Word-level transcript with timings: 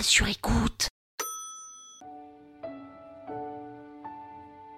Sur 0.00 0.26
écoute. 0.28 0.88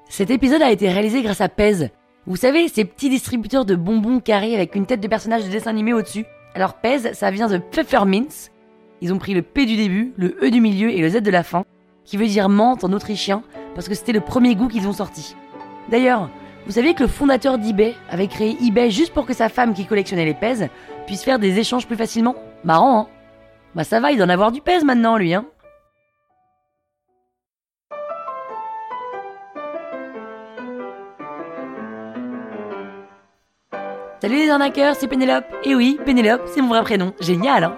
Cet 0.09 0.31
épisode 0.31 0.61
a 0.61 0.71
été 0.71 0.89
réalisé 0.91 1.23
grâce 1.23 1.41
à 1.41 1.49
Pez. 1.49 1.91
Vous 2.27 2.37
savez, 2.37 2.69
ces 2.69 2.85
petits 2.85 3.09
distributeurs 3.09 3.65
de 3.65 3.75
bonbons 3.75 4.21
carrés 4.21 4.55
avec 4.55 4.75
une 4.75 4.87
tête 4.87 5.01
de 5.01 5.09
personnage 5.09 5.45
de 5.45 5.51
dessin 5.51 5.71
animé 5.71 5.93
au-dessus. 5.93 6.25
Alors 6.55 6.75
Pez, 6.75 7.15
ça 7.15 7.31
vient 7.31 7.49
de 7.49 7.59
Pfefferminz. 7.59 8.51
Ils 9.01 9.13
ont 9.13 9.19
pris 9.19 9.35
le 9.35 9.43
P 9.43 9.67
du 9.67 9.77
début, 9.77 10.13
le 10.17 10.37
E 10.43 10.51
du 10.51 10.61
milieu 10.61 10.91
et 10.91 11.01
le 11.01 11.09
Z 11.09 11.23
de 11.23 11.31
la 11.31 11.43
fin, 11.43 11.65
qui 12.05 12.17
veut 12.17 12.27
dire 12.27 12.49
menthe 12.49 12.85
en 12.85 12.93
autrichien, 12.93 13.43
parce 13.75 13.89
que 13.89 13.95
c'était 13.95 14.13
le 14.13 14.21
premier 14.21 14.57
goût 14.57 14.69
qu'ils 14.69 14.89
ont 14.89 14.93
sorti. 14.93 15.37
D'ailleurs, 15.91 16.29
vous 16.67 16.73
saviez 16.73 16.95
que 16.95 17.03
le 17.03 17.09
fondateur 17.09 17.59
d'eBay 17.59 17.95
avait 18.11 18.29
créé 18.29 18.57
eBay 18.63 18.91
juste 18.91 19.15
pour 19.15 19.27
que 19.27 19.35
sa 19.35 19.49
femme 19.49 19.75
qui 19.75 19.87
collectionnait 19.87 20.25
les 20.25 20.35
pèses 20.35 20.69
puisse 21.07 21.25
faire 21.25 21.39
des 21.39 21.59
échanges 21.59 21.87
plus 21.87 21.97
facilement? 21.97 22.35
Marrant, 22.65 23.01
hein? 23.01 23.14
Bah 23.75 23.83
ça 23.83 23.99
va, 23.99 24.13
il 24.13 24.17
doit 24.17 24.27
en 24.27 24.31
avoir 24.31 24.53
du 24.53 24.61
pèse 24.61 24.85
maintenant, 24.85 25.17
lui, 25.17 25.35
hein 25.35 25.47
Salut 34.21 34.37
les 34.37 34.49
arnaqueurs, 34.49 34.95
c'est 34.95 35.09
Pénélope. 35.09 35.45
Et 35.65 35.75
oui, 35.75 35.99
Pénélope, 36.05 36.43
c'est 36.47 36.63
mon 36.63 36.69
vrai 36.69 36.83
prénom. 36.83 37.13
Génial, 37.21 37.65
hein 37.65 37.77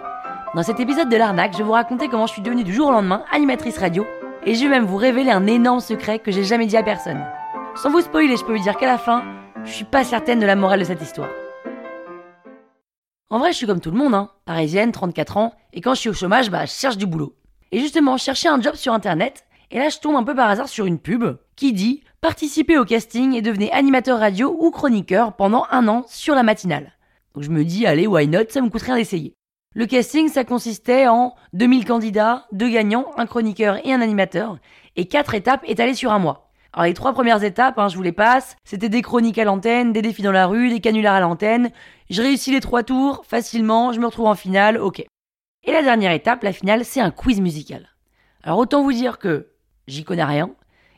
Dans 0.55 0.63
cet 0.63 0.79
épisode 0.79 1.09
de 1.09 1.17
l'arnaque, 1.17 1.55
je 1.55 1.59
vais 1.59 1.65
vous 1.65 1.73
raconter 1.73 2.09
comment 2.09 2.27
je 2.27 2.35
suis 2.35 2.43
devenue 2.43 2.63
du 2.63 2.73
jour 2.75 2.89
au 2.89 2.93
lendemain 2.93 3.25
animatrice 3.33 3.79
radio, 3.79 4.07
et 4.45 4.55
je 4.55 4.63
vais 4.63 4.71
même 4.71 4.85
vous 4.85 4.97
révéler 4.99 5.31
un 5.31 5.47
énorme 5.47 5.81
secret 5.81 6.19
que 6.19 6.31
j'ai 6.31 6.45
jamais 6.45 6.67
dit 6.67 6.77
à 6.77 6.83
personne. 6.83 7.25
Sans 7.75 7.91
vous 7.91 8.03
spoiler, 8.03 8.37
je 8.37 8.45
peux 8.45 8.55
vous 8.55 8.63
dire 8.63 8.77
qu'à 8.77 8.87
la 8.87 8.99
fin, 8.99 9.25
je 9.65 9.73
suis 9.73 9.85
pas 9.85 10.05
certaine 10.05 10.41
de 10.41 10.47
la 10.47 10.57
morale 10.57 10.81
de 10.81 10.85
cette 10.85 11.03
histoire. 11.03 11.31
En 13.29 13.41
vrai, 13.41 13.51
je 13.51 13.57
suis 13.57 13.67
comme 13.67 13.81
tout 13.81 13.91
le 13.91 13.99
monde, 13.99 14.15
hein. 14.15 14.31
Parisienne, 14.45 14.93
34 14.93 15.37
ans, 15.37 15.55
et 15.73 15.81
quand 15.81 15.95
je 15.95 16.01
suis 16.01 16.09
au 16.09 16.15
chômage, 16.15 16.49
bah, 16.49 16.65
je 16.65 16.71
cherche 16.71 16.97
du 16.97 17.07
boulot. 17.07 17.35
Et 17.73 17.81
justement, 17.81 18.17
je 18.17 18.23
cherchais 18.23 18.49
un 18.49 18.61
job 18.61 18.77
sur 18.77 18.93
internet, 18.93 19.47
et 19.73 19.81
là, 19.81 19.89
je 19.89 19.99
tombe 19.99 20.15
un 20.15 20.23
peu 20.23 20.35
par 20.35 20.49
hasard 20.49 20.69
sur 20.69 20.87
une 20.87 21.01
pub 21.01 21.25
qui 21.57 21.73
dit 21.73 22.05
Participez 22.21 22.79
au 22.79 22.85
casting 22.85 23.35
et 23.35 23.43
devenez 23.43 23.73
animateur 23.73 24.21
radio 24.21 24.57
ou 24.61 24.71
chroniqueur 24.71 25.35
pendant 25.35 25.67
un 25.71 25.89
an 25.89 26.05
sur 26.09 26.37
la 26.37 26.45
matinale. 26.45 26.93
Donc 27.35 27.43
je 27.43 27.51
me 27.51 27.65
dis, 27.65 27.85
allez, 27.85 28.07
why 28.07 28.29
not, 28.29 28.49
ça 28.49 28.61
me 28.61 28.71
coûte 28.71 28.83
rien 28.83 28.97
d'essayer. 28.97 29.35
Le 29.75 29.87
casting, 29.87 30.29
ça 30.29 30.45
consistait 30.45 31.09
en 31.09 31.35
2000 31.53 31.85
candidats, 31.85 32.47
deux 32.53 32.69
gagnants, 32.69 33.11
un 33.19 33.27
chroniqueur 33.27 33.85
et 33.85 33.93
un 33.93 34.01
animateur, 34.01 34.59
et 34.95 35.07
quatre 35.07 35.35
étapes 35.35 35.65
étalées 35.67 35.95
sur 35.95 36.13
un 36.13 36.19
mois. 36.19 36.46
Alors 36.77 36.85
les 36.85 36.93
trois 36.93 37.15
premières 37.15 37.43
étapes, 37.43 37.79
hein, 37.79 37.89
je 37.89 37.97
vous 37.97 38.03
les 38.03 38.13
passe, 38.13 38.55
c'était 38.63 38.91
des 38.91 39.01
chroniques 39.01 39.39
à 39.39 39.45
l'antenne, 39.45 39.95
des 39.95 40.03
défis 40.03 40.21
dans 40.21 40.31
la 40.31 40.47
rue, 40.47 40.69
des 40.69 40.81
canulars 40.81 41.15
à 41.15 41.21
l'antenne. 41.21 41.71
Je 42.11 42.21
réussis 42.21 42.53
les 42.53 42.61
trois 42.61 42.83
tours 42.83 43.25
facilement, 43.25 43.93
je 43.93 43.99
me 43.99 44.05
retrouve 44.05 44.27
en 44.27 44.35
finale, 44.35 44.77
ok. 44.77 45.03
Et 45.65 45.73
la 45.73 45.83
dernière 45.83 46.13
étape, 46.13 46.43
la 46.43 46.53
finale, 46.53 46.85
c'est 46.85 47.01
un 47.01 47.11
quiz 47.11 47.41
musical. 47.41 47.89
Alors 48.43 48.59
autant 48.59 48.83
vous 48.83 48.93
dire 48.93 49.19
que 49.19 49.53
j'y 49.89 50.05
connais 50.05 50.23
rien. 50.23 50.51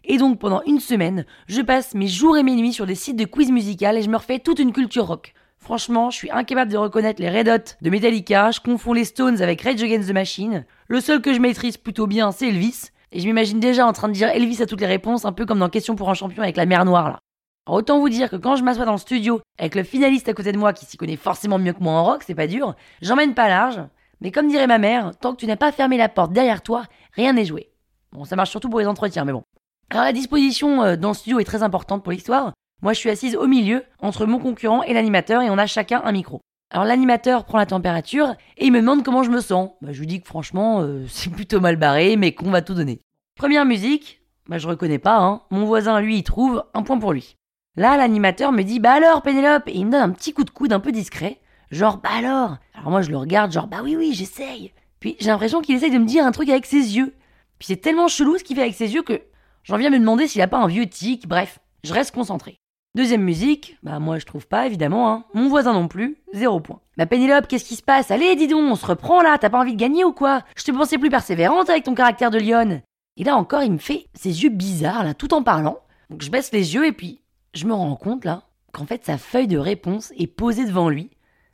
Et 0.03 0.19
donc 0.19 0.41
pendant 0.41 0.63
une 0.67 0.81
semaine, 0.81 1.25
je 1.47 1.63
passe 1.63 1.95
mes 1.95 2.09
jours 2.09 2.37
et 2.37 2.43
mes 2.43 2.57
nuits 2.57 2.73
sur 2.73 2.85
des 2.85 2.97
sites 2.97 3.17
de 3.17 3.25
quiz 3.25 3.53
musical 3.53 3.97
et 3.97 4.03
je 4.03 4.11
me 4.11 4.17
refais 4.17 4.41
toute 4.41 4.59
une 4.59 4.73
culture 4.73 5.07
rock. 5.07 5.33
Franchement, 5.59 6.11
je 6.11 6.17
suis 6.17 6.31
incapable 6.33 6.73
de 6.73 6.77
reconnaître 6.77 7.23
les 7.23 7.31
Red 7.31 7.49
Hot 7.49 7.77
de 7.83 7.91
Metallica, 7.91 8.51
je 8.51 8.59
confonds 8.59 8.95
les 8.95 9.05
Stones 9.05 9.41
avec 9.43 9.63
Rage 9.63 9.81
Against 9.81 10.09
the 10.09 10.13
Machine. 10.13 10.65
Le 10.89 11.01
seul 11.01 11.23
que 11.23 11.33
je 11.33 11.39
maîtrise 11.39 11.77
plutôt 11.77 12.09
bien, 12.09 12.33
c'est 12.33 12.49
Elvis. 12.49 12.91
Et 13.13 13.21
je 13.21 13.27
m'imagine 13.27 13.61
déjà 13.61 13.87
en 13.87 13.93
train 13.93 14.09
de 14.09 14.13
dire 14.13 14.29
Elvis 14.29 14.63
à 14.63 14.67
toutes 14.67 14.81
les 14.81 14.87
réponses, 14.87 15.25
un 15.25 15.33
peu 15.33 15.47
comme 15.47 15.59
dans 15.59 15.69
Question 15.69 15.97
pour 15.97 16.11
un 16.11 16.15
champion 16.15 16.43
avec 16.43 16.57
la 16.57 16.67
mer 16.67 16.85
Noire 16.85 17.09
là. 17.09 17.21
Autant 17.67 17.99
vous 17.99 18.09
dire 18.09 18.31
que 18.31 18.37
quand 18.37 18.57
je 18.57 18.65
m'assois 18.65 18.87
dans 18.87 18.93
le 18.93 18.99
studio 18.99 19.41
avec 19.59 19.75
le 19.75 19.83
finaliste 19.83 20.29
à 20.29 20.33
côté 20.33 20.53
de 20.53 20.59
moi 20.59 20.73
qui 20.73 20.87
s'y 20.87 20.97
connaît 20.97 21.17
forcément 21.17 21.59
mieux 21.59 21.75
que 21.75 21.83
moi 21.83 21.93
en 21.93 22.05
rock, 22.05 22.23
c'est 22.27 22.35
pas 22.35 22.47
dur, 22.47 22.75
j'emmène 23.03 23.35
pas 23.35 23.49
large. 23.49 23.81
Mais 24.21 24.33
comme 24.33 24.49
dirait 24.49 24.67
ma 24.67 24.79
mère, 24.79 25.13
tant 25.19 25.33
que 25.33 25.41
tu 25.41 25.47
n'as 25.47 25.57
pas 25.57 25.71
fermé 25.71 25.99
la 25.99 26.09
porte 26.09 26.33
derrière 26.33 26.63
toi, 26.63 26.85
rien 27.13 27.35
n'est 27.35 27.45
joué. 27.45 27.71
Bon, 28.13 28.25
ça 28.25 28.37
marche 28.37 28.51
surtout 28.51 28.71
pour 28.71 28.81
les 28.81 28.87
entretiens, 28.87 29.25
mais 29.25 29.33
bon. 29.33 29.43
Alors 29.91 30.05
la 30.05 30.13
disposition 30.13 30.83
euh, 30.83 30.97
dans 30.97 31.09
le 31.09 31.15
studio 31.15 31.41
est 31.41 31.45
très 31.45 31.63
importante 31.63 32.03
pour 32.03 32.13
l'histoire. 32.13 32.53
Moi 32.83 32.95
je 32.95 32.99
suis 32.99 33.11
assise 33.11 33.37
au 33.37 33.47
milieu, 33.47 33.85
entre 34.01 34.25
mon 34.25 34.39
concurrent 34.39 34.83
et 34.83 34.95
l'animateur, 34.95 35.43
et 35.43 35.51
on 35.51 35.59
a 35.59 35.67
chacun 35.67 36.01
un 36.05 36.13
micro. 36.13 36.41
Alors 36.71 36.85
l'animateur 36.85 37.45
prend 37.45 37.57
la 37.59 37.67
température 37.67 38.35
et 38.59 38.67
il 38.67 38.73
me 38.73 38.81
demande 38.81 39.03
comment 39.03 39.23
je 39.23 39.31
me 39.31 39.41
sens. 39.41 39.71
Bah, 39.81 39.93
je 39.93 40.01
lui 40.01 40.07
dis 40.07 40.21
que 40.21 40.27
franchement, 40.27 40.83
euh, 40.83 41.05
c'est 41.09 41.31
plutôt 41.31 41.61
mal 41.61 41.77
barré, 41.77 42.17
mais 42.17 42.33
qu'on 42.33 42.51
va 42.51 42.63
tout 42.63 42.75
donner. 42.75 43.01
Première 43.37 43.65
musique, 43.65 44.23
bah 44.49 44.59
je 44.59 44.69
reconnais 44.69 44.99
pas, 44.99 45.19
hein. 45.19 45.43
Mon 45.51 45.65
voisin, 45.65 46.01
lui, 46.01 46.19
il 46.19 46.23
trouve 46.25 46.65
un 46.75 46.83
point 46.83 46.99
pour 46.99 47.13
lui. 47.13 47.37
Là, 47.77 47.97
l'animateur 47.97 48.53
me 48.53 48.63
dit 48.63 48.81
Bah 48.81 48.93
alors, 48.93 49.23
Pénélope? 49.23 49.69
Et 49.69 49.77
il 49.77 49.87
me 49.87 49.93
donne 49.93 50.03
un 50.03 50.11
petit 50.11 50.33
coup 50.33 50.45
de 50.45 50.51
coude 50.51 50.73
un 50.73 50.81
peu 50.81 50.91
discret. 50.93 51.41
Genre, 51.71 51.99
bah 51.99 52.11
alors? 52.17 52.57
Alors 52.75 52.91
moi, 52.91 53.03
je 53.03 53.11
le 53.11 53.17
regarde, 53.17 53.53
genre, 53.53 53.69
bah 53.69 53.81
oui, 53.83 53.95
oui, 53.97 54.13
j'essaye. 54.15 54.73
Puis 55.01 55.17
j'ai 55.21 55.29
l'impression 55.29 55.61
qu'il 55.61 55.77
essaye 55.77 55.91
de 55.91 55.99
me 55.99 56.07
dire 56.07 56.27
un 56.27 56.33
truc 56.33 56.49
avec 56.49 56.67
ses 56.67 56.97
yeux. 56.97 57.15
Puis 57.59 57.67
c'est 57.67 57.77
tellement 57.77 58.09
chelou 58.09 58.39
ce 58.39 58.45
qu'il 58.45 58.57
fait 58.57 58.63
avec 58.63 58.75
ses 58.75 58.95
yeux 58.95 59.03
que 59.03 59.23
j'en 59.65 59.77
viens 59.77 59.91
me 59.91 59.99
demander 59.99 60.27
s'il 60.27 60.43
a 60.43 60.49
pas 60.49 60.59
un 60.59 60.67
vieux 60.67 60.87
tic. 60.87 61.29
Bref, 61.29 61.61
je 61.85 61.93
reste 61.93 62.15
concentré. 62.15 62.59
Deuxième 62.99 63.23
musique, 63.23 63.77
bah 63.85 64.01
moi 64.01 64.19
je 64.19 64.27
trouve 64.27 64.49
pas 64.49 64.67
évidemment, 64.67 65.09
hein. 65.09 65.25
Mon 65.33 65.49
voisin 65.49 65.73
non 65.73 65.87
plus, 65.87 66.17
zéro 66.33 66.59
point. 66.59 66.81
Bah 66.97 67.07
Pénélope, 67.07 67.47
qu'est-ce 67.47 67.65
qui 67.65 67.77
se 67.77 67.83
passe? 67.85 68.11
Allez, 68.11 68.35
dis 68.35 68.49
donc, 68.49 68.69
on 68.69 68.75
se 68.75 68.85
reprend 68.85 69.23
là, 69.23 69.39
t'as 69.39 69.51
pas 69.51 69.61
envie 69.61 69.75
de 69.75 69.81
gagner 69.81 70.05
ou 70.05 70.13
quoi? 70.13 70.43
Je 70.57 70.65
te 70.65 70.73
pensais 70.73 70.99
plus 70.99 71.09
persévérante 71.09 71.71
avec 71.71 71.85
ton 71.85 71.95
caractère 71.95 72.33
de 72.33 72.41
lionne. 72.41 72.83
Et 73.17 73.23
là 73.23 73.37
encore, 73.37 73.63
il 73.63 73.71
me 73.71 73.79
fait 73.79 74.07
ses 74.15 74.43
yeux 74.43 74.51
bizarres 74.51 75.05
là, 75.05 75.15
tout 75.15 75.33
en 75.33 75.45
parlant. 75.45 75.79
Donc 76.11 76.23
je 76.23 76.31
baisse 76.33 76.51
les 76.51 76.75
yeux 76.75 76.87
et 76.87 76.93
puis 76.93 77.21
je 77.55 77.67
me 77.67 77.73
rends 77.73 77.95
compte 77.95 78.25
là 78.25 78.43
qu'en 78.73 78.85
fait 78.85 79.05
sa 79.05 79.17
feuille 79.17 79.47
de 79.47 79.59
réponse 79.59 80.13
est 80.19 80.27
posée 80.27 80.65
devant 80.65 80.89
lui, 80.89 81.11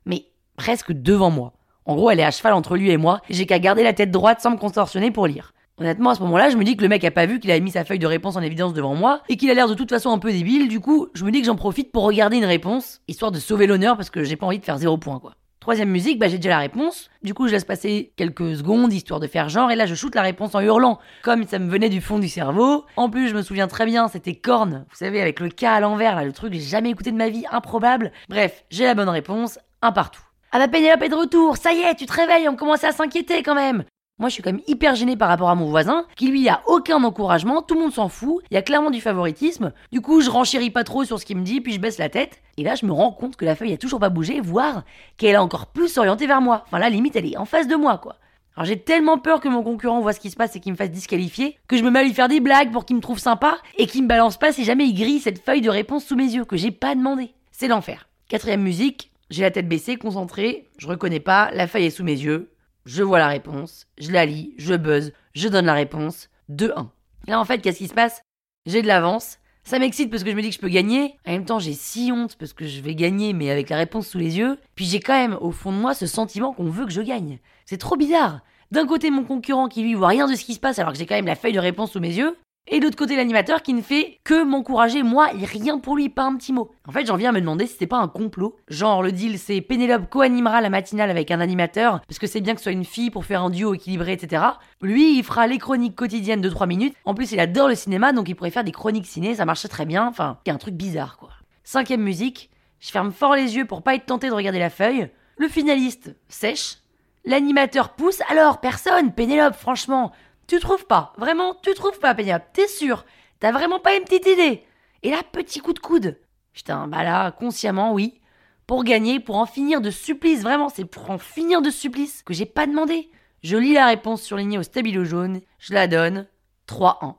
mais 0.06 0.24
presque 0.56 0.92
devant 0.92 1.30
moi. 1.30 1.52
En 1.84 1.94
gros, 1.94 2.10
elle 2.10 2.20
est 2.20 2.24
à 2.24 2.30
cheval 2.30 2.54
entre 2.54 2.78
lui 2.78 2.90
et 2.90 2.96
moi, 2.96 3.20
et 3.28 3.34
j'ai 3.34 3.44
qu'à 3.44 3.58
garder 3.58 3.82
la 3.82 3.92
tête 3.92 4.10
droite 4.10 4.40
sans 4.40 4.52
me 4.52 4.56
contorsionner 4.56 5.10
pour 5.10 5.26
lire. 5.26 5.52
Honnêtement, 5.80 6.10
à 6.10 6.14
ce 6.14 6.20
moment-là, 6.22 6.50
je 6.50 6.56
me 6.56 6.62
dis 6.62 6.76
que 6.76 6.82
le 6.82 6.88
mec 6.88 7.02
a 7.04 7.10
pas 7.10 7.26
vu 7.26 7.40
qu'il 7.40 7.50
avait 7.50 7.60
mis 7.60 7.72
sa 7.72 7.84
feuille 7.84 7.98
de 7.98 8.06
réponse 8.06 8.36
en 8.36 8.42
évidence 8.42 8.74
devant 8.74 8.94
moi 8.94 9.22
et 9.28 9.36
qu'il 9.36 9.50
a 9.50 9.54
l'air 9.54 9.68
de 9.68 9.74
toute 9.74 9.90
façon 9.90 10.10
un 10.10 10.18
peu 10.18 10.30
débile. 10.30 10.68
Du 10.68 10.78
coup, 10.78 11.08
je 11.14 11.24
me 11.24 11.32
dis 11.32 11.40
que 11.40 11.46
j'en 11.46 11.56
profite 11.56 11.90
pour 11.90 12.04
regarder 12.04 12.36
une 12.36 12.44
réponse, 12.44 13.00
histoire 13.08 13.32
de 13.32 13.40
sauver 13.40 13.66
l'honneur 13.66 13.96
parce 13.96 14.10
que 14.10 14.22
j'ai 14.22 14.36
pas 14.36 14.46
envie 14.46 14.60
de 14.60 14.64
faire 14.64 14.78
zéro 14.78 14.98
point, 14.98 15.18
quoi. 15.18 15.34
Troisième 15.58 15.88
musique, 15.88 16.18
bah 16.18 16.28
j'ai 16.28 16.36
déjà 16.36 16.50
la 16.50 16.58
réponse. 16.58 17.08
Du 17.22 17.32
coup, 17.32 17.48
je 17.48 17.52
laisse 17.52 17.64
passer 17.64 18.12
quelques 18.16 18.56
secondes 18.56 18.92
histoire 18.92 19.18
de 19.18 19.26
faire 19.26 19.48
genre, 19.48 19.70
et 19.70 19.76
là 19.76 19.86
je 19.86 19.94
shoot 19.94 20.14
la 20.14 20.20
réponse 20.20 20.54
en 20.54 20.60
hurlant, 20.60 20.98
comme 21.22 21.44
ça 21.44 21.58
me 21.58 21.70
venait 21.70 21.88
du 21.88 22.02
fond 22.02 22.18
du 22.18 22.28
cerveau. 22.28 22.84
En 22.96 23.08
plus, 23.08 23.28
je 23.30 23.34
me 23.34 23.40
souviens 23.40 23.66
très 23.66 23.86
bien, 23.86 24.08
c'était 24.08 24.34
corne, 24.34 24.84
vous 24.90 24.96
savez, 24.96 25.22
avec 25.22 25.40
le 25.40 25.48
K 25.48 25.64
à 25.64 25.80
l'envers, 25.80 26.16
là, 26.16 26.24
le 26.24 26.32
truc 26.32 26.52
que 26.52 26.58
j'ai 26.58 26.64
jamais 26.64 26.90
écouté 26.90 27.12
de 27.12 27.16
ma 27.16 27.30
vie, 27.30 27.46
improbable. 27.50 28.12
Bref, 28.28 28.64
j'ai 28.68 28.84
la 28.84 28.94
bonne 28.94 29.08
réponse, 29.08 29.58
un 29.80 29.90
partout. 29.90 30.20
Ah 30.52 30.58
bah 30.58 30.68
Pénélope 30.68 31.02
est 31.02 31.08
de 31.08 31.14
retour, 31.14 31.56
ça 31.56 31.72
y 31.72 31.80
est, 31.80 31.94
tu 31.94 32.04
te 32.04 32.12
réveilles, 32.12 32.46
on 32.46 32.56
commence 32.56 32.84
à 32.84 32.92
s'inquiéter 32.92 33.42
quand 33.42 33.54
même. 33.54 33.84
Moi, 34.18 34.28
je 34.28 34.34
suis 34.34 34.44
quand 34.44 34.52
même 34.52 34.62
hyper 34.68 34.94
gênée 34.94 35.16
par 35.16 35.28
rapport 35.28 35.50
à 35.50 35.56
mon 35.56 35.68
voisin, 35.68 36.06
qui 36.14 36.28
lui 36.28 36.48
a 36.48 36.62
aucun 36.68 37.02
encouragement, 37.02 37.62
tout 37.62 37.74
le 37.74 37.80
monde 37.80 37.92
s'en 37.92 38.08
fout, 38.08 38.44
il 38.48 38.54
y 38.54 38.56
a 38.56 38.62
clairement 38.62 38.92
du 38.92 39.00
favoritisme. 39.00 39.72
Du 39.90 40.00
coup, 40.00 40.20
je 40.20 40.30
renchéris 40.30 40.70
pas 40.70 40.84
trop 40.84 41.04
sur 41.04 41.18
ce 41.18 41.26
qu'il 41.26 41.36
me 41.36 41.42
dit, 41.42 41.60
puis 41.60 41.72
je 41.72 41.80
baisse 41.80 41.98
la 41.98 42.08
tête. 42.08 42.40
Et 42.56 42.62
là, 42.62 42.76
je 42.76 42.86
me 42.86 42.92
rends 42.92 43.10
compte 43.10 43.34
que 43.34 43.44
la 43.44 43.56
feuille 43.56 43.72
a 43.72 43.76
toujours 43.76 43.98
pas 43.98 44.10
bougé, 44.10 44.40
voire 44.40 44.84
qu'elle 45.16 45.34
est 45.34 45.36
encore 45.36 45.66
plus 45.66 45.98
orientée 45.98 46.28
vers 46.28 46.40
moi. 46.40 46.62
Enfin, 46.66 46.78
là, 46.78 46.90
limite, 46.90 47.16
elle 47.16 47.26
est 47.26 47.36
en 47.36 47.44
face 47.44 47.66
de 47.66 47.74
moi, 47.74 47.98
quoi. 47.98 48.16
Alors 48.56 48.66
j'ai 48.66 48.78
tellement 48.78 49.18
peur 49.18 49.40
que 49.40 49.48
mon 49.48 49.64
concurrent 49.64 50.00
voit 50.00 50.12
ce 50.12 50.20
qui 50.20 50.30
se 50.30 50.36
passe 50.36 50.54
et 50.54 50.60
qu'il 50.60 50.70
me 50.70 50.76
fasse 50.76 50.92
disqualifier, 50.92 51.58
que 51.66 51.76
je 51.76 51.82
me 51.82 51.90
mets 51.90 51.98
à 51.98 52.04
lui 52.04 52.14
faire 52.14 52.28
des 52.28 52.38
blagues 52.38 52.70
pour 52.70 52.86
qu'il 52.86 52.94
me 52.94 53.00
trouve 53.00 53.18
sympa 53.18 53.58
et 53.78 53.88
qu'il 53.88 54.04
me 54.04 54.08
balance 54.08 54.38
pas 54.38 54.52
si 54.52 54.62
jamais 54.62 54.86
il 54.86 54.94
grille 54.94 55.18
cette 55.18 55.44
feuille 55.44 55.60
de 55.60 55.70
réponse 55.70 56.04
sous 56.04 56.14
mes 56.14 56.22
yeux 56.32 56.44
que 56.44 56.56
j'ai 56.56 56.70
pas 56.70 56.94
demandé. 56.94 57.34
C'est 57.50 57.66
l'enfer. 57.66 58.08
Quatrième 58.28 58.62
musique, 58.62 59.10
j'ai 59.28 59.42
la 59.42 59.50
tête 59.50 59.68
baissée, 59.68 59.96
concentrée, 59.96 60.68
je 60.78 60.86
reconnais 60.86 61.18
pas, 61.18 61.50
la 61.52 61.66
feuille 61.66 61.86
est 61.86 61.90
sous 61.90 62.04
mes 62.04 62.12
yeux, 62.12 62.53
je 62.84 63.02
vois 63.02 63.18
la 63.18 63.28
réponse, 63.28 63.86
je 63.98 64.10
la 64.10 64.26
lis, 64.26 64.54
je 64.56 64.74
buzz, 64.74 65.12
je 65.34 65.48
donne 65.48 65.66
la 65.66 65.74
réponse, 65.74 66.28
2-1. 66.50 66.88
Là 67.26 67.40
en 67.40 67.44
fait, 67.44 67.58
qu'est-ce 67.58 67.78
qui 67.78 67.88
se 67.88 67.94
passe? 67.94 68.22
J'ai 68.66 68.82
de 68.82 68.86
l'avance, 68.86 69.38
ça 69.64 69.78
m'excite 69.78 70.10
parce 70.10 70.24
que 70.24 70.30
je 70.30 70.36
me 70.36 70.42
dis 70.42 70.50
que 70.50 70.54
je 70.54 70.60
peux 70.60 70.68
gagner, 70.68 71.16
en 71.26 71.32
même 71.32 71.44
temps 71.44 71.58
j'ai 71.58 71.72
si 71.72 72.12
honte 72.12 72.36
parce 72.36 72.52
que 72.52 72.66
je 72.66 72.80
vais 72.80 72.94
gagner 72.94 73.32
mais 73.32 73.50
avec 73.50 73.70
la 73.70 73.76
réponse 73.76 74.08
sous 74.08 74.18
les 74.18 74.36
yeux, 74.36 74.58
puis 74.74 74.84
j'ai 74.84 75.00
quand 75.00 75.18
même 75.18 75.38
au 75.40 75.50
fond 75.50 75.72
de 75.72 75.78
moi 75.78 75.94
ce 75.94 76.06
sentiment 76.06 76.52
qu'on 76.52 76.70
veut 76.70 76.84
que 76.84 76.92
je 76.92 77.02
gagne. 77.02 77.38
C'est 77.64 77.78
trop 77.78 77.96
bizarre. 77.96 78.40
D'un 78.70 78.86
côté 78.86 79.10
mon 79.10 79.24
concurrent 79.24 79.68
qui 79.68 79.82
lui 79.82 79.94
voit 79.94 80.08
rien 80.08 80.28
de 80.28 80.34
ce 80.34 80.44
qui 80.44 80.54
se 80.54 80.60
passe 80.60 80.78
alors 80.78 80.92
que 80.92 80.98
j'ai 80.98 81.06
quand 81.06 81.14
même 81.14 81.26
la 81.26 81.36
feuille 81.36 81.52
de 81.52 81.60
réponse 81.60 81.92
sous 81.92 82.00
mes 82.00 82.14
yeux, 82.14 82.36
et 82.66 82.80
de 82.80 82.84
l'autre 82.84 82.96
côté, 82.96 83.14
l'animateur 83.14 83.62
qui 83.62 83.74
ne 83.74 83.82
fait 83.82 84.20
que 84.24 84.42
m'encourager, 84.42 85.02
moi, 85.02 85.28
et 85.34 85.44
rien 85.44 85.78
pour 85.78 85.96
lui, 85.96 86.08
pas 86.08 86.24
un 86.24 86.34
petit 86.36 86.52
mot. 86.52 86.70
En 86.88 86.92
fait, 86.92 87.04
j'en 87.04 87.16
viens 87.16 87.28
à 87.28 87.32
me 87.32 87.40
demander 87.40 87.66
si 87.66 87.74
c'était 87.74 87.86
pas 87.86 87.98
un 87.98 88.08
complot. 88.08 88.56
Genre, 88.68 89.02
le 89.02 89.12
deal, 89.12 89.38
c'est 89.38 89.60
Pénélope 89.60 90.08
co-animera 90.08 90.62
la 90.62 90.70
matinale 90.70 91.10
avec 91.10 91.30
un 91.30 91.40
animateur, 91.40 92.00
parce 92.08 92.18
que 92.18 92.26
c'est 92.26 92.40
bien 92.40 92.54
que 92.54 92.60
ce 92.60 92.64
soit 92.64 92.72
une 92.72 92.86
fille 92.86 93.10
pour 93.10 93.26
faire 93.26 93.42
un 93.42 93.50
duo 93.50 93.74
équilibré, 93.74 94.14
etc. 94.14 94.42
Lui, 94.80 95.18
il 95.18 95.24
fera 95.24 95.46
les 95.46 95.58
chroniques 95.58 95.94
quotidiennes 95.94 96.40
de 96.40 96.48
3 96.48 96.66
minutes. 96.66 96.94
En 97.04 97.14
plus, 97.14 97.32
il 97.32 97.40
adore 97.40 97.68
le 97.68 97.74
cinéma, 97.74 98.12
donc 98.12 98.30
il 98.30 98.34
pourrait 98.34 98.50
faire 98.50 98.64
des 98.64 98.72
chroniques 98.72 99.06
ciné, 99.06 99.34
ça 99.34 99.44
marcherait 99.44 99.68
très 99.68 99.84
bien. 99.84 100.06
Enfin, 100.06 100.38
il 100.46 100.48
y 100.48 100.52
un 100.52 100.58
truc 100.58 100.74
bizarre, 100.74 101.18
quoi. 101.18 101.30
Cinquième 101.64 102.02
musique, 102.02 102.50
je 102.80 102.90
ferme 102.90 103.12
fort 103.12 103.34
les 103.34 103.56
yeux 103.56 103.66
pour 103.66 103.82
pas 103.82 103.94
être 103.94 104.06
tenté 104.06 104.28
de 104.28 104.34
regarder 104.34 104.58
la 104.58 104.70
feuille. 104.70 105.10
Le 105.36 105.48
finaliste 105.48 106.16
sèche. 106.28 106.78
L'animateur 107.26 107.90
pousse. 107.90 108.20
Alors, 108.30 108.60
personne, 108.60 109.12
Pénélope, 109.12 109.54
franchement, 109.54 110.12
tu 110.46 110.58
trouves 110.58 110.86
pas 110.86 111.12
Vraiment, 111.16 111.54
tu 111.62 111.74
trouves 111.74 111.98
pas, 111.98 112.14
Pénélope 112.14 112.52
T'es 112.52 112.68
sûr 112.68 113.04
T'as 113.40 113.52
vraiment 113.52 113.80
pas 113.80 113.94
une 113.94 114.04
petite 114.04 114.26
idée 114.26 114.64
Et 115.02 115.10
là, 115.10 115.22
petit 115.32 115.60
coup 115.60 115.72
de 115.72 115.78
coude. 115.78 116.18
Putain, 116.52 116.86
bah 116.86 117.02
là, 117.02 117.30
consciemment, 117.32 117.92
oui. 117.92 118.20
Pour 118.66 118.84
gagner, 118.84 119.20
pour 119.20 119.36
en 119.36 119.46
finir 119.46 119.80
de 119.80 119.90
supplice, 119.90 120.42
vraiment, 120.42 120.68
c'est 120.68 120.84
pour 120.84 121.10
en 121.10 121.18
finir 121.18 121.60
de 121.60 121.70
supplice 121.70 122.22
que 122.22 122.32
j'ai 122.32 122.46
pas 122.46 122.66
demandé. 122.66 123.10
Je 123.42 123.56
lis 123.58 123.74
la 123.74 123.86
réponse 123.86 124.22
surlignée 124.22 124.56
au 124.58 124.62
stabilo 124.62 125.04
jaune, 125.04 125.42
je 125.58 125.74
la 125.74 125.86
donne 125.86 126.26
3-1. 126.66 127.16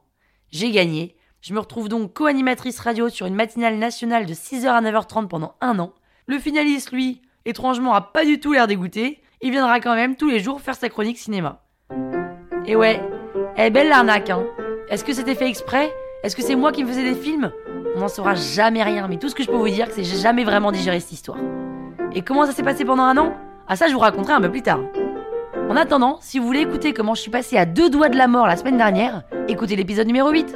J'ai 0.50 0.72
gagné. 0.72 1.16
Je 1.42 1.54
me 1.54 1.60
retrouve 1.60 1.90
donc 1.90 2.14
co-animatrice 2.14 2.80
radio 2.80 3.10
sur 3.10 3.28
une 3.28 3.36
matinale 3.36 3.78
nationale 3.78 4.26
de 4.26 4.34
6h 4.34 4.66
à 4.66 4.82
9h30 4.82 5.28
pendant 5.28 5.56
un 5.62 5.78
an. 5.78 5.94
Le 6.26 6.40
finaliste, 6.40 6.92
lui, 6.92 7.22
étrangement, 7.46 7.94
a 7.94 8.02
pas 8.02 8.26
du 8.26 8.40
tout 8.40 8.54
l'air 8.54 8.66
dégoûté. 8.66 9.22
Il 9.42 9.52
viendra 9.52 9.80
quand 9.80 9.94
même 9.94 10.16
tous 10.16 10.30
les 10.30 10.40
jours 10.40 10.62
faire 10.62 10.76
sa 10.76 10.90
chronique 10.90 11.20
cinéma. 11.20 11.64
Et 12.66 12.76
ouais, 12.76 13.00
est 13.58 13.70
belle 13.70 13.90
l'arnaque, 13.90 14.30
hein. 14.30 14.44
Est-ce 14.90 15.04
que 15.04 15.14
c'était 15.14 15.36
fait 15.36 15.48
exprès? 15.48 15.94
Est-ce 16.24 16.36
que 16.36 16.42
c'est 16.42 16.56
moi 16.56 16.72
qui 16.72 16.84
me 16.84 16.90
faisais 16.90 17.04
des 17.04 17.16
films? 17.16 17.52
On 17.96 18.00
n'en 18.00 18.08
saura 18.08 18.36
jamais 18.36 18.84
rien, 18.84 19.08
mais 19.08 19.18
tout 19.18 19.30
ce 19.30 19.36
que 19.36 19.44
je 19.44 19.50
peux 19.50 19.56
vous 19.56 19.70
dire, 19.70 19.88
c'est 19.92 20.02
que 20.02 20.08
j'ai 20.08 20.18
jamais 20.18 20.44
vraiment 20.44 20.72
digéré 20.72 21.00
cette 21.00 21.14
histoire. 21.14 21.38
Et 22.14 22.22
comment 22.22 22.46
ça 22.46 22.52
s'est 22.52 22.64
passé 22.64 22.86
pendant 22.86 23.04
un 23.04 23.18
an? 23.18 23.34
Ah 23.68 23.76
ça, 23.76 23.88
je 23.88 23.94
vous 23.94 24.00
raconterai 24.00 24.34
un 24.34 24.42
peu 24.42 24.52
plus 24.52 24.62
tard. 24.62 24.80
En 25.70 25.76
attendant, 25.76 26.20
si 26.22 26.38
vous 26.38 26.46
voulez 26.46 26.62
écouter 26.62 26.94
comment 26.94 27.16
je 27.16 27.22
suis 27.22 27.32
passé 27.32 27.58
à 27.58 27.66
deux 27.66 27.90
doigts 27.90 28.10
de 28.10 28.18
la 28.18 28.28
mort 28.28 28.48
la 28.48 28.58
semaine 28.58 28.78
dernière, 28.78 29.24
écoutez 29.48 29.76
l'épisode 29.76 30.08
numéro 30.08 30.30
8. 30.30 30.56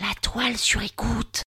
La 0.00 0.14
toile 0.22 0.56
sur 0.56 0.82
écoute 0.82 1.45